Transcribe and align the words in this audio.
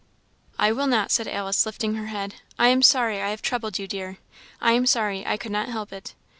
"I 0.57 0.71
will 0.71 0.87
not," 0.87 1.11
said 1.11 1.27
Alice, 1.27 1.63
lifting 1.63 1.93
her 1.93 2.07
head; 2.07 2.33
"I 2.57 2.69
am 2.69 2.81
sorry 2.81 3.21
I 3.21 3.29
have 3.29 3.43
troubled 3.43 3.77
you, 3.77 3.87
dear; 3.87 4.17
I 4.59 4.71
am 4.71 4.87
sorry, 4.87 5.23
I 5.27 5.37
could 5.37 5.51
not 5.51 5.69
help 5.69 5.93
it." 5.93 6.15